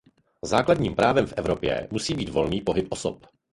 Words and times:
Základním 0.43 0.95
právem 0.95 1.27
v 1.27 1.33
Evropě 1.37 1.87
musí 1.91 2.13
být 2.13 2.29
volný 2.29 2.61
pohyb 2.61 2.87
osob. 2.89 3.27